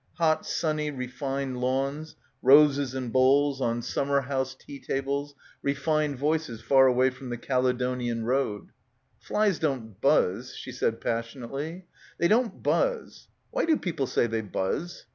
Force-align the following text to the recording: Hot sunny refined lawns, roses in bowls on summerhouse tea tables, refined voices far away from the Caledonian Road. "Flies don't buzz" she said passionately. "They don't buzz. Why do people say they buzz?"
Hot 0.15 0.47
sunny 0.47 0.89
refined 0.89 1.57
lawns, 1.61 2.15
roses 2.41 2.95
in 2.95 3.09
bowls 3.09 3.61
on 3.61 3.83
summerhouse 3.83 4.55
tea 4.55 4.79
tables, 4.79 5.35
refined 5.61 6.17
voices 6.17 6.59
far 6.59 6.87
away 6.87 7.11
from 7.11 7.29
the 7.29 7.37
Caledonian 7.37 8.25
Road. 8.25 8.71
"Flies 9.19 9.59
don't 9.59 10.01
buzz" 10.01 10.55
she 10.55 10.71
said 10.71 11.01
passionately. 11.01 11.85
"They 12.17 12.27
don't 12.27 12.63
buzz. 12.63 13.27
Why 13.51 13.65
do 13.65 13.77
people 13.77 14.07
say 14.07 14.25
they 14.25 14.41
buzz?" 14.41 15.05